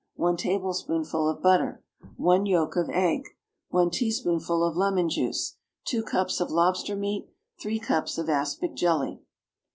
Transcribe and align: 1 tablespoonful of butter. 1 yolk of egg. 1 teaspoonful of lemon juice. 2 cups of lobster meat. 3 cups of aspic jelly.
1 0.15 0.35
tablespoonful 0.37 1.29
of 1.29 1.43
butter. 1.43 1.83
1 2.17 2.47
yolk 2.47 2.75
of 2.75 2.89
egg. 2.89 3.21
1 3.69 3.91
teaspoonful 3.91 4.63
of 4.63 4.75
lemon 4.75 5.07
juice. 5.07 5.57
2 5.85 6.01
cups 6.01 6.39
of 6.39 6.49
lobster 6.49 6.95
meat. 6.95 7.27
3 7.61 7.77
cups 7.77 8.17
of 8.17 8.27
aspic 8.27 8.73
jelly. 8.73 9.21